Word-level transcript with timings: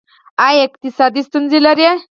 ایا 0.47 0.61
اقتصادي 0.67 1.21
ستونزې 1.27 1.59
لرئ؟ 1.65 1.89